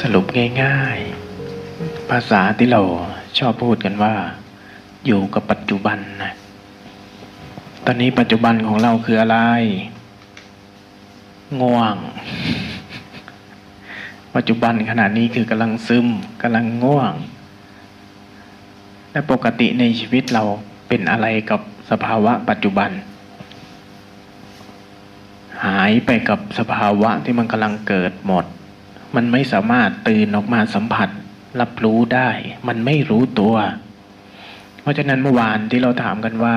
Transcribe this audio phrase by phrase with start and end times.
[0.00, 0.24] สรุป
[0.62, 2.80] ง่ายๆ ภาษาที่เรา
[3.38, 4.14] ชอบพูดกันว่า
[5.06, 6.32] อยู่กับปัจจุบันนะ
[7.84, 9.38] ตอนนี้ปัจจุบันของเราคืออะไร
[11.60, 11.96] ง่วง
[14.34, 16.06] ปัจจุบันขณะนี้คือกำลังซึม
[16.42, 17.12] กำลังง่วง
[19.12, 20.42] และปกติในชีวิตเรา
[20.88, 22.90] เป็นอะไรกับสภาวะปัจจุบัน
[25.64, 28.44] หายไปกับสภาวะที่มันกำลังเกิดหมด
[29.16, 31.08] มันไม่สามารถตื่นออกมาสัมผัส
[31.60, 32.30] รับรู้ได้
[32.68, 33.56] มันไม่รู้ตัว
[34.80, 36.56] เพราะฉะนั้นเมื่อวานที่เราถามกันว่า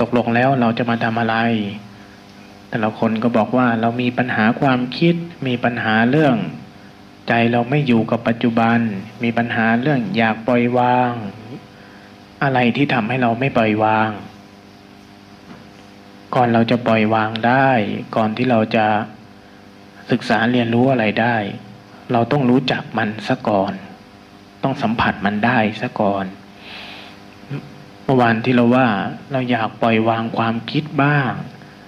[0.00, 1.36] ตกลงแล้วเราจะมาทำอะไร
[2.68, 5.14] แต่ละคนก็บอกว่าเรามีปัญหาความคิด
[5.46, 6.36] มีปัญหาเรื่อง
[7.28, 8.78] ใจเราไม่อยู่กับปัจจุบัน
[9.22, 11.12] มีปัญหาเรื่องอยากปล่อยวาง
[12.42, 14.10] อะไรที่ทำให้เราไม่ปล่อยวาง
[16.34, 17.70] ก่อนเราจะปล่อยวางได้
[18.16, 18.86] ก่อนที่เราจะ
[20.10, 21.36] ศึกษาเรียนรู้อะไรได้
[22.12, 23.72] เราต้องรู้จักมันซะก่อน
[24.62, 26.24] ต้องสัมผัสมันได้ซะก่อน
[28.04, 28.86] เมื่อวานที่เราว่า
[29.32, 31.32] เราอยากปล่อยวางความคิดบ้าง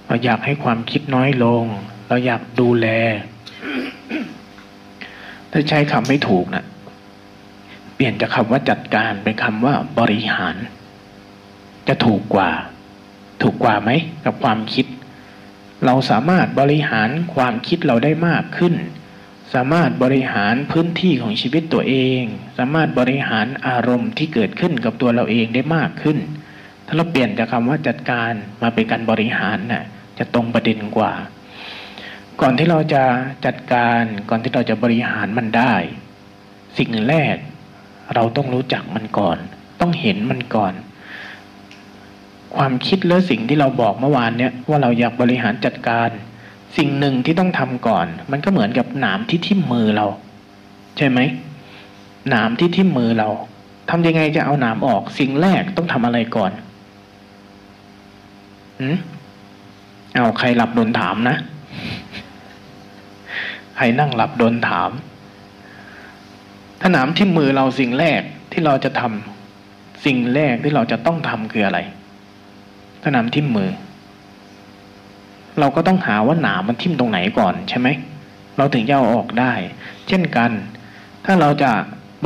[0.07, 1.65] เราอยากให้ความคิดน้อยลง
[2.09, 2.87] เราอยากดูแล
[5.51, 6.65] ถ้าใช้คำไม่ถูกนะ
[7.95, 10.57] เปลี่ยนจากคำว่าจัดการเป็นคำว่าบริหาร
[11.89, 12.51] จะถูกกว่า
[13.43, 13.91] ถูกกว่าไหม
[14.25, 14.87] กับความคิด
[15.85, 18.75] เราสามารถบริหารความคิดเราได้มากขึ้น
[19.55, 22.23] สามารถบริหารพื้นที่ของชีวิตตัวเอง
[22.59, 26.19] สามารถบริหารอารมณ์ที่เกิดขึ้นกับตัวเราเองได้มากขึ้น
[26.87, 29.85] ถ้าเราเปลี่ยนจากคำว่าจัดการมาเป็นการบริหารน่ะ
[30.19, 31.13] จะตรงประเด็นกว่า
[32.41, 33.05] ก่อนที่เราจะ
[33.47, 35.75] จัดการก่อนที่เราจะบริหารมันได้
[36.79, 37.37] สิ่งแรก
[38.15, 39.39] เราต้องรู้จักมันก่อน
[39.81, 40.73] ต้องเห็นมันก่อน
[42.57, 46.11] ความคิดและสิ่งที่เราบอกเมื่อวานเนี่ยว่าเราอยากบริหารจัดการ
[46.77, 50.07] สิ่งหนึ่งที่ต้องทำก่อน มันก็เหมือนกับหนามที่ทิ่มมือเรา
[50.97, 51.19] ใช่ไหม
[52.31, 53.29] หนามที่ทิ่มมือเรา
[53.91, 56.53] ทำยังไงจะเอาหนามออก สิ่งแรกต้องทำอะไรก่อน
[58.81, 58.97] อืม
[60.15, 61.37] เอาใครหลับโดนถามนะ
[63.77, 64.91] ใครนั่งหลับโดนถาม
[66.81, 68.21] ถ้าหนามที่มือเราสิ่งแรก
[68.53, 71.79] ที่เราจะทำสิ่งแรกที่เราจะต้องทำคืออะไร
[73.03, 73.71] ถ้านามทิ่มมือ
[75.59, 77.89] เราก็ต้องหาว่าหนามมันทิ่มตรงไหนก่อนใช่ไหม
[78.57, 79.53] เราถึงจะเอาออกได้
[80.09, 80.51] เช่นกัน
[81.25, 81.71] ถ้าเราจะ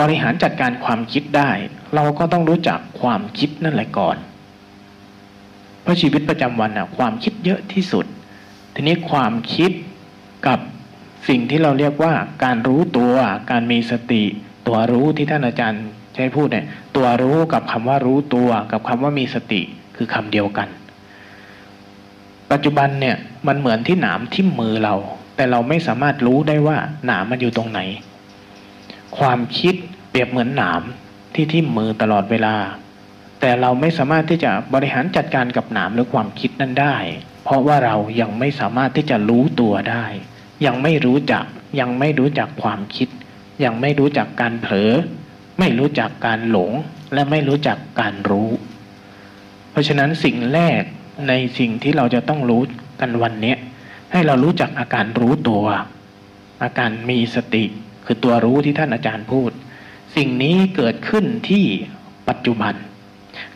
[0.01, 1.51] บริหารจัดการความคิดได้
[1.95, 4.17] เราก็ต้องรู้จักความคิดนั่นแหละก่อน
[5.83, 8.07] เพราะชีวิตประจำวันอะความคิดเยอะที่สุด
[8.75, 9.71] ทีนี้ความคิด
[10.47, 10.59] กับ
[11.29, 12.15] สิ่งที่เราเรียกว่า
[12.45, 13.15] การรู้ตัว
[13.51, 14.25] การมีสติ
[14.67, 19.63] ตัวรู้ที่ท่านอาจารย์ใช้พูดเนี่ย ตัวรู้กับคำว่ารู้ตัว กับคำว่ามีสติ
[19.97, 20.69] คือคำเดียวกัน
[22.53, 23.17] ปัจจุบันเนี่ย
[23.47, 24.95] มันเหมือนที่หนามทิ่มมือเรา
[25.37, 27.81] แต่เราไม่สามารถรู้ได้ว่าหนามมันอยู่ตรงไหน
[29.19, 29.75] ความคิด
[30.11, 30.83] เปรียบเหมือนหนาม
[31.35, 32.57] ที่ทิ่มมือตลอดเวลา
[33.41, 36.97] แต่เราไม่สามารถที่จะบริหารจัดการกับหนามหรือความคิดนั้นได้
[37.45, 40.05] เพราะว่าเรายังไม่สามารถที่จะรู้ตัวได้
[40.67, 41.45] ยังไม่รู้จัก
[41.81, 43.09] ยังไม่รู้จักความคิด
[43.65, 44.93] ยังไม่รู้จักการเผลอ
[45.59, 46.73] ไม่รู้จักการหลง
[47.15, 48.49] และไม่รู้จักการรู้
[49.75, 50.83] เพราะฉะนั้นสิ่งแรก
[51.29, 52.63] ในสิ่งที่เราจะต้องรู้
[53.01, 53.55] กันวันนี้
[54.13, 55.65] ให้เรารู้จักอาการรู้ตัว
[56.63, 57.65] อาการมีสติ
[58.05, 59.51] คือตัวรู้ที่ท่านอาจารย์พูด
[60.17, 61.65] สิ่งนี้เกิดขึ้นที่
[62.29, 62.75] ปัจจุบัน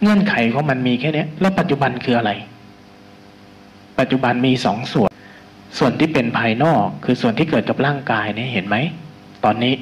[0.00, 2.32] เงื่อนไขของมันมีแค่นี้แล้วปัจจุบันคืออะไร
[3.98, 5.10] ปัจจุบันมีสองส่วน
[5.78, 8.76] ส่วนที่เป็นภายนอก คือส่วนที่เกิดกับร่างกายเนี่ยเห็นไหม
[9.44, 9.74] ตอนนี้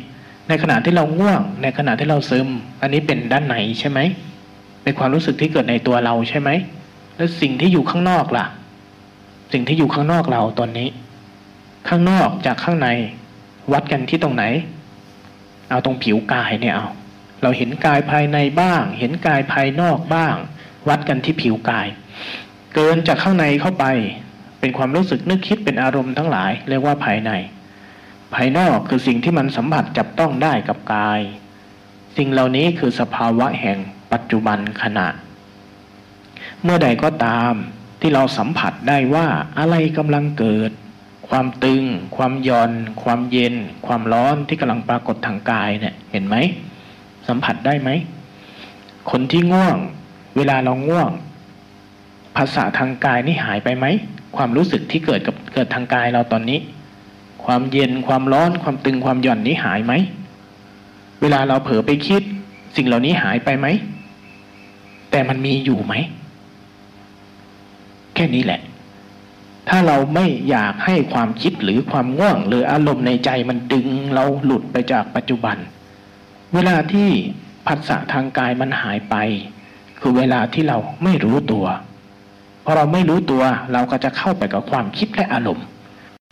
[0.48, 2.48] ในขณะที่เราง่วง ในขณะที่เราซึม
[2.80, 3.98] อันนี้เป็นด้านไหนใช่ไหม
[4.86, 6.50] เป็นความรู้สึกที่เกิดในตัวเราใช่ไหม
[7.16, 8.46] แล้วสิ่งที่อยู่ข้างนอกล่ะ
[9.52, 10.88] สิ่งที่อยู่ข้างนอกเราตอนนี้
[11.88, 12.88] ข้างนอกจากข้างใน
[13.72, 14.44] วัดกันที่ตรงไหน
[15.70, 16.86] เอาตรงผิวกายเนี่ยเอา
[17.42, 20.34] เราเห็นกายภายในบ้าง เห็นกายภายนอกบ้าง
[20.88, 21.86] วัดกันที่ผิวกาย
[22.74, 23.84] เกินจากข้างในเข้าไป
[24.60, 27.30] เป็นความรู้สึกนึกคิดเป็นอารมณ์ทั้งหลาย เรียกว่าภายใน
[28.34, 31.20] ภายนอกคือสิ่งที่มันสัมผัสจับต้องได้กับกาย
[32.16, 33.78] สิ่งเหล่านี้คือสภาวะแห่ง
[34.12, 35.06] ปัจจุบันขณะ
[36.62, 37.52] เมื่อใดก็ตาม
[38.00, 39.26] ที่เราสัมผัสได้ว่า
[39.58, 40.70] อะไรกำลังเกิด
[41.28, 41.82] ความตึง
[42.16, 42.72] ความย่อน
[43.02, 43.54] ความเย็น
[43.86, 46.36] ความร้อนที่กำลังปรากฏทางกายเนี่ยเห็นไหม
[47.28, 47.90] สัมผัสได้ไหม
[49.10, 49.78] คนที่ง่วง
[50.36, 51.10] เวลาเราง่วง
[52.36, 53.86] ภาษาทางกายนี่หายไปไหม
[54.36, 56.58] ความรู้สึกที่เกิดกับเกิดทางกายเราตอนนี้
[57.44, 59.92] ความเย็นความร้อนความตึงความหย่อนนี้หายไหม
[61.20, 62.22] เวลาเราเผลอไปคิด
[62.76, 63.66] สิ่งเหล่านี้หายไปไหม
[65.16, 65.94] แต่มันมีอยู่ไหม
[68.14, 68.60] แค่นี้แหละ
[69.68, 75.56] ถ้าเราไม่อยากให้ความคิดหรือความง่วง หรืออารมณ์ในใจมันดึงเราหลุดไปจากปัจจุบัน
[76.54, 77.08] เวลาที่
[77.66, 79.14] ผัสสะทางกายมันหายไป
[79.98, 81.66] คือเวลาที่เราไม่รู้ตัว
[82.64, 83.42] พอเราไม่รู้ตัว
[83.72, 85.66] เราก็จะเข้าไปกับความคิดและอารมณ์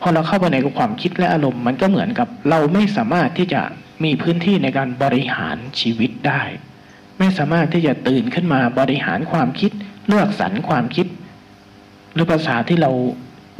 [0.01, 3.61] พอเราเข้าไปในกับความคิดและอารมณ์มันก็เหมือนกับ เราไม่สามารถที่จะ
[4.03, 6.43] มีพื้นที่ในการบริหารชีวิตได้
[7.19, 9.71] ไม่สามารถที่จะตื่นขึ้นมาบริหารความคิด
[10.07, 11.07] เลือกสรรความคิด
[12.13, 12.91] หรือภาษาที่เรา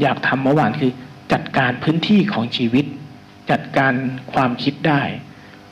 [0.01, 0.91] อยากทำเมื่อวานคือ
[1.33, 2.85] จัดการพื้นที่ของชีวิต
[3.51, 3.93] จัดการ
[4.33, 5.01] ความคิดได้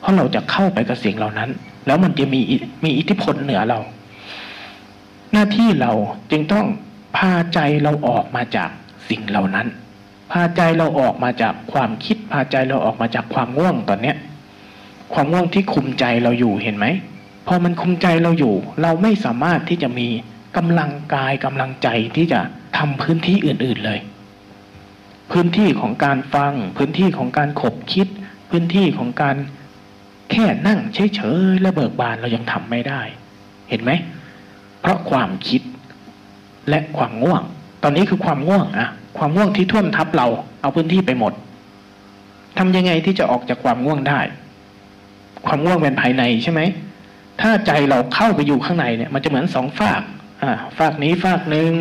[0.00, 1.50] เพราะเราจะเข้าไปกับสิ่งเหล่านั้น
[1.86, 2.40] แล้วมันจะมี
[2.84, 3.78] มีอิทธิพลเหนือเรา
[5.32, 5.92] หน้าที่เรา
[6.30, 6.66] จึงต้อง
[7.16, 8.70] พาใจเราออกมาจาก
[9.08, 9.66] สิ่งเหล่านั้น
[10.32, 14.16] พาใจเราออกมาจากความคิด พาใจเราออกมาจากความง่วงตอนเนี้ย
[15.12, 16.86] ความง่วงที่คุมใจเราอยู่เห็นไหม
[17.46, 20.08] พอมันคุมใจเราอยู่ เราไม่สามารถที่จะมี
[20.56, 22.40] กำลังกายกำลังใจที่จะ
[22.78, 24.00] ทำพื้นที่อื่น ๆเลย
[25.32, 28.06] พื้นที่ของการฟัง พื้นที่ของการขบคิด
[28.50, 29.36] พื้นที่ของการ
[30.30, 31.20] แค่นั่งเฉ
[31.50, 33.00] ยๆและเบิกบานเรายังทำไม่ได้
[33.68, 33.90] เห็นไหม
[34.80, 35.62] เพราะความคิด
[36.68, 37.42] และความง่วง
[37.82, 38.88] ตอนนี้คือความง่วงอะ
[39.18, 40.26] ความง่วงที่ท่วมทับเรา
[40.60, 41.32] เอาพื้นที่ไปหมด
[42.58, 44.20] ทำยังไงที่จะออกจากความง่วงได้
[45.46, 46.60] ความง่วงเป็นภายในใช่ไหม
[47.40, 50.02] ถ้าใจเราเข้าไปอยู่ข้างในเนี่ย มันจะเหมือนสองฝาก
[50.42, 51.72] อ่า ฝากนี้ฝากหนึ่ง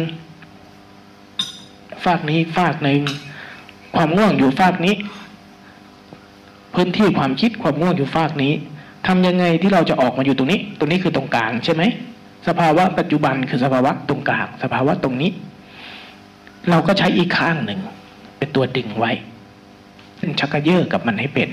[2.06, 3.02] ฝากนี้ฝากหนึ่ง
[3.96, 4.96] ความง่วงอยู่ฝากนี้
[6.74, 8.54] พื้นที่ความคิดความง่วงอยู่ฝากนี้
[9.08, 11.84] ทำยังไงที่เราจะออกมาอยู่ตรงนี้ ตรงนี้คือตรงกลางใช่ไหม
[12.48, 15.32] สภาวะปัจจุบันคือสภาวะตรงกลาง สภาวะตรงนี้
[16.70, 17.80] เราก็ใช้อีกข้างหนึ่ง
[18.38, 19.12] เป็นตัวดึงไว้
[20.20, 21.50] ซึ่งชักกระเยอะกับมันให้เป็น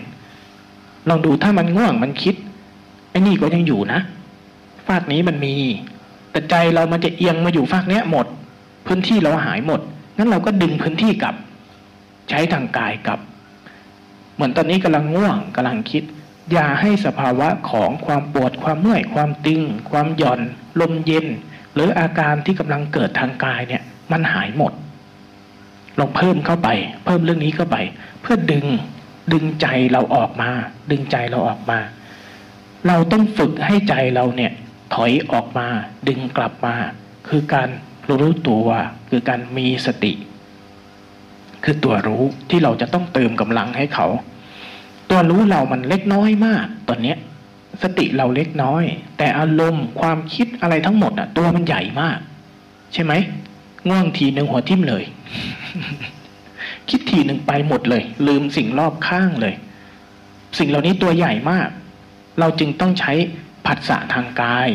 [1.09, 2.35] ลองดูถ้ามันง่วงมันคิด
[3.11, 4.01] ไอ้นี่ก็ยังอยู่นะ
[4.89, 5.55] ฝากนี้มันมี
[6.31, 8.27] แต่ใจเรามันจะเอียงมาอยู่ฝากเนี้ยหมด
[8.87, 9.81] พื้นที่เราหายหมด
[10.17, 11.35] งั้นเราก็ดึงพื้นที่กลับ
[12.31, 13.21] ใช้ทางกายกลับ
[14.35, 16.03] เหมือนตอนนี้กำลังง่วงกำลังคิด
[16.53, 20.41] อย่าให้สภาวะของความปวดความเมื่อย ความตึง ความหย่อน
[20.81, 21.27] ลมเย็น
[21.75, 24.73] หรืออาการที่กำลังเกิดทางกายเนี่ย มันหายหมด
[25.99, 26.69] ลองเพิ่มเข้าไป
[27.05, 27.77] เพิ่มเรื่องนี้เข้าไป
[28.23, 28.67] เพื่อดึง
[29.33, 30.51] ดึงใจเราออกมา
[30.91, 31.79] ดึงใจเราออกมา
[32.87, 34.53] เราต้องฝึกให้ใจเราเนี่ย
[34.95, 35.69] ถอยออกมา
[36.09, 36.75] ดึงกลับมา
[37.29, 37.69] คือการ
[38.09, 38.67] รู้ตัว
[39.11, 40.13] คือการมีสติ
[41.65, 44.07] คือตัวรู้ที่เราจะต้องเติมกำลังให้เขา
[45.11, 47.19] ตัวรู้เรามันเล็กน้อยมากตอนเนี้ย
[47.83, 48.85] สติเราเล็กน้อย
[49.19, 52.19] แต่อารมณ์ความคิดอะไรทั้งหมดอะ ตัวมันใหญ่มาก
[52.93, 53.13] ใช่ไหม
[53.89, 55.05] ง่วงทีหนึ่งหัวทิ่มเลย
[56.89, 59.55] คิดทีหนึ่งไปหมดเลย ลืมสิ่งรอบข้างเลย
[60.59, 61.69] สิ่งเหล่านี้ตัวใหญ่มาก
[62.39, 63.13] เราจึงต้องใช้
[63.67, 64.69] ผัสสะทางกาย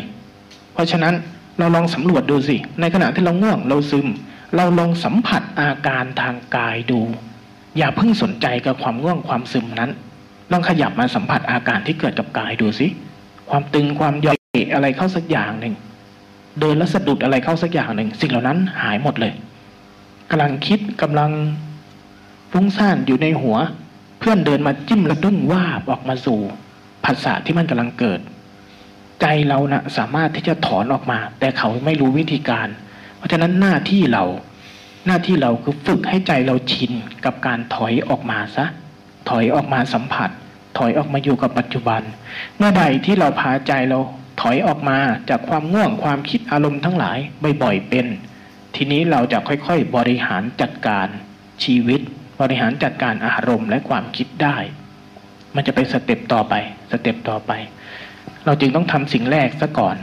[0.73, 1.13] เพราะฉะนั้น
[1.59, 4.07] เราลองสำรวจดูสิ ในขณะที่เราง่วงเราซึม
[4.55, 6.99] เราลองสัมผัสอาการทางกายดู
[7.77, 9.91] อย่าเพิ่งสนใจกับความง่วงความซึมนั้น
[10.51, 12.87] ลองขยับมาสัมผัสอาการที่เกิดกับกายดูสิ
[13.49, 14.37] ความตึงความย่อย
[14.73, 15.73] อะไรเข้าสักอย่างหนึ่ง
[16.59, 19.33] เดินแล้วสะดุดอะไรเข้าสักอย่างหนึ่ง สิ่งเหล่านั้นหายหมดเลย
[20.31, 21.31] กำลังคิดกำลัง
[22.51, 23.57] ฟุ้งซ่านอยู่ในหัว
[24.19, 26.39] เพื่อนเดินมาจิ้มระดุ้งว่าบออกมาสู่
[27.05, 28.19] ภาษาที่มันกำลังเกิด
[29.21, 32.67] ใจเรานะ่ะสามารถที่จะถอนออกมา แต่เขาไม่รู้วิธีการ
[33.17, 34.23] เพราะฉะนั้นหน้าที่เรา
[35.07, 36.91] หน้าที่เราคือฝึกให้ใจเราชิน
[37.25, 38.65] กับการถอยออกมาซะ
[39.29, 40.29] ถอยออกมาสัมผัส
[40.77, 42.01] ถอยออกมาอยู่กับปัจจุบัน
[42.57, 43.99] เมื่อใดที่เราพาใจเรา
[44.41, 44.97] ถอยออกมา
[45.29, 47.17] จากความง่วงความคิดอารมณ์ทั้งหลาย
[47.63, 48.07] บ่อยๆเป็น
[48.75, 51.07] ทีนี้เราจะค่อยๆบริหารจัดการ
[51.63, 52.01] ชีวิต
[52.41, 54.57] บริหารจัดการอารมณ์และความคิดได้
[55.55, 56.53] มันจะไปสเต็ปต่อไป
[56.91, 57.51] สเต็ปต่อไป
[58.45, 59.95] เราจึงต้องทำสิ่งแรกซะก่อน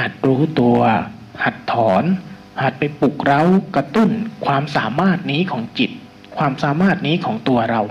[0.00, 0.78] หัดรู้ตัว
[1.44, 2.04] หัดถอน
[2.62, 3.42] หัดไปปลุกเร้า
[3.76, 4.10] กระตุ้น
[4.46, 5.90] ความสามารถนี้ของจิต
[6.36, 7.82] ความสามารถนี้ของตัวเรา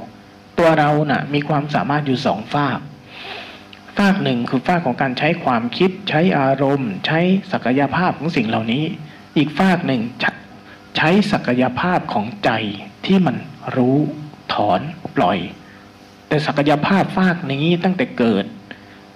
[0.60, 2.80] ตัวเรานะ่ะ มีความสามารถอยู่สองฝาก
[3.98, 7.20] ฝากหนึ่งคือฝากของการใช้ความคิด ใช้อารมณ์ ใช้
[7.52, 8.84] ศักยภาพของสิ่งเหล่านี้
[9.38, 10.02] อีกฝากหนึ่ง
[10.98, 12.52] ใช้ศักยภาพของใจ
[13.06, 13.36] ที่มัน
[13.76, 13.98] รู้
[14.54, 14.80] ถอน
[15.16, 15.38] ปล่อย
[16.28, 18.46] แต่ศักยภาพฝากนี้ตั้งแต่เกิด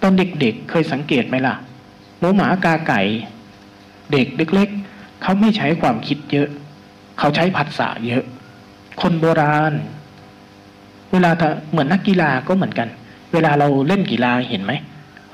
[0.01, 1.55] ตอนเด็กๆเเคยสังเกตไหมล่ะ
[2.19, 3.01] หมูหมากาไก่
[4.11, 6.47] เด็กเล็กๆเขาไม่ใช้ความคิดเยอะ
[7.19, 8.23] เขาใช้ผัสสะเยอะ
[9.01, 9.73] คนโบราณ
[11.11, 11.31] เวลา
[11.71, 12.87] เหมือนนักกีฬาก็เหมือนกัน
[13.33, 14.73] เวลาเราเล่นกีฬาเห็นไหม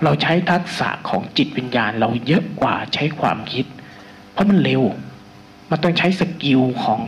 [0.03, 3.65] เราใช้ทักษะของจิตวิญญาณ เราเยอะกว่าใช้ความคิด
[4.31, 4.81] เพราะมันเร็ว
[5.69, 6.99] มันต้องใช้สกิลของ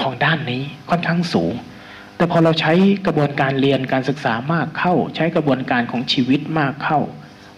[0.00, 1.54] ของด้านนี้ค่อนข้างสูง
[2.16, 2.72] แต่พอเราใช้
[3.06, 7.00] กระบวนการเรียนการศึกษามากเข้า ใช้กระบวนการของชีวิตมากเข้า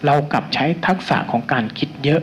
[0.07, 2.23] เรากลับใช้ทักษะของการคิดเยอะ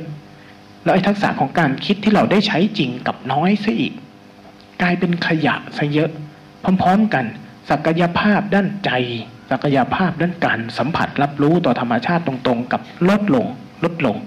[0.83, 3.93] แล้วไอ้ทักษะของการคิดที่เราได้ใช้จริงกับน้อยซะอีก
[4.81, 6.09] กลายเป็นขยะซะเยอะ
[6.63, 7.25] พร้อมๆกัน
[7.69, 8.91] ศักยภาพด้านใจ
[9.51, 13.45] ศักยภาพด้านการสัมผัสรับรู้ต่อธรรมชาติตรงๆ กับลดลง
[13.83, 14.17] ลดลง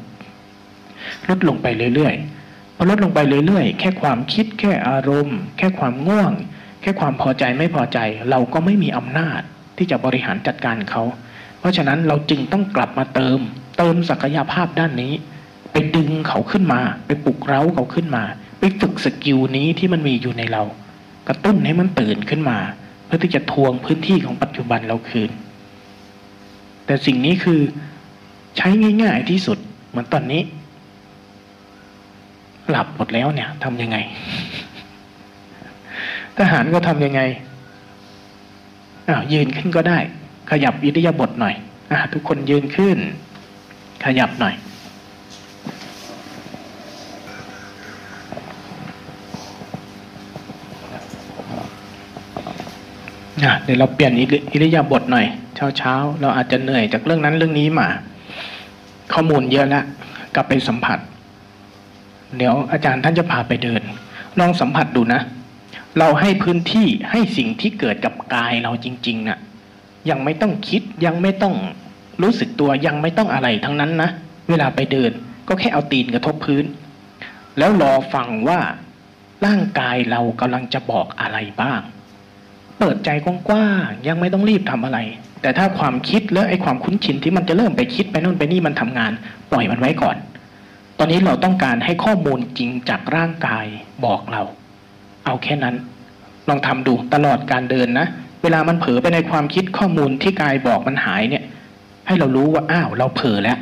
[1.28, 6.32] ลดลงไปเรื่อยๆพอลดลงไปเรื่อยๆ แค่ความคิดแค่อารมณ์ แค่ความง่วง
[6.80, 7.98] แค่ความพอใจไม่พอใจ
[8.30, 9.40] เราก็ไม่มีอำนาจ
[9.76, 11.02] ที่จะบริหารจัดการเขา
[11.60, 13.38] เพราะฉะนั้นเราจึงต้องกลับมาเติม
[13.78, 15.12] เติมศักยภาพด้านนี้
[15.72, 18.24] ไปดึงเขาขึ้นมา ไปปลุกเร้าเขาขึ้นมา
[18.60, 20.62] ไปฝึกสกิลนี้ที่มันมีอยู่ในเรา
[21.28, 22.58] กระตุ้นให้มันตื่นขึ้นมา
[23.06, 25.30] เพื่อที่จะทวงพื้นที่ของปัจจุบันเราคืน
[26.86, 27.60] แต่สิ่งนี้คือ
[28.56, 28.68] ใช้
[29.02, 29.58] ง่ายๆที่สุด
[29.88, 30.42] เหมือนตอนนี้
[32.70, 33.96] หลับหมดแล้วเนี่ยทำยังไง
[36.38, 37.20] ทหารก็ทำยังไง
[39.08, 39.98] อ้าวยืนขึ้นก็ได้
[40.50, 41.54] ขยับอิริยาบถหน่อย
[41.90, 42.98] อะทุกคนยืนขึ้น
[44.04, 44.54] ขยับหน่อย
[53.44, 54.12] อะเดี๋ยวเราเปลี่ยน
[54.52, 55.26] อิริยาบถหน่อย
[55.56, 57.88] เช้าเช้าเราอาจจะเหนื่อยจากเรื่องนั้นเรื่องนี้มา
[59.12, 59.84] ข้อมูลเยอะแล้ว
[60.34, 60.98] กลับไปสัมผัส
[62.36, 63.82] เดี๋ยวอาจารย์ท่านจะพาไปเดิน
[64.38, 65.20] ลองสัมผัสดูนะ
[65.98, 69.38] เราให้พื้นที่ให้สิ่งที่เกิดกับกายเราจริงๆนะ่ะ
[70.10, 71.54] ยังไม่ต้องคิดยังไม่ต้อง
[72.22, 74.10] รู้สึกตัวยังไม่ต้องอะไรทั้งนั้นนะ
[74.48, 75.12] เวลาไปเดิน
[75.48, 76.64] ก็แค่เอาตีนกระทบพื้น
[77.58, 78.60] แล้วรอฟังว่า
[79.46, 81.80] ร่างกายเรากำลังจะบอกอะไรบ้าง
[82.78, 84.98] เปิดใจกว้างๆยังไม่ต้องรีบทำอะไร
[85.42, 89.12] แต่ถ้าความคิดและไอ้ความคุ้นชินที่มันจะเริ่มไปคิดไปนู่นไปนี่มันทำงาน
[89.50, 90.16] ปล่อยมันไว้ก่อน
[90.98, 93.66] ตอนนี้เราต้องการให้ข้อมูลจริงจากร่างกาย
[94.04, 94.42] บอกเรา
[95.28, 95.76] เอาแค่นั้น
[96.48, 98.06] ลองทำดูตลอดการเดินนะ
[98.42, 101.44] เวลามันเผลอไปในความคิดข้อมูลที่กายบอกมันหายเนี่ย
[102.06, 103.58] ให้เรารู้ว่าอ้าวเราเผลอแล้ว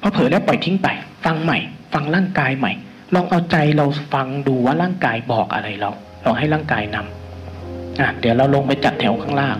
[0.00, 0.88] พอเผลอแล้วปล่อยทิ้งไป
[1.24, 1.58] ฟังใหม่
[1.92, 2.72] ฟังร่างกายใหม่
[3.14, 5.90] ลองเอาใจเราฟังดูว่าร่างกายบอกอะไรเรา
[6.24, 9.56] ลองให้ร่างกายนำอะเดี๋ยวเราลงไปจัดแถวข้างล่าง